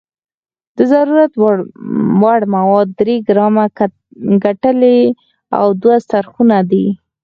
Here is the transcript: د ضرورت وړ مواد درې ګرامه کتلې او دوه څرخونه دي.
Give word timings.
د 0.77 0.79
ضرورت 0.93 1.31
وړ 2.21 2.39
مواد 2.55 2.87
درې 2.99 3.15
ګرامه 3.27 3.65
کتلې 4.43 4.99
او 5.59 5.67
دوه 5.81 5.97
څرخونه 6.09 6.57
دي. 6.71 6.85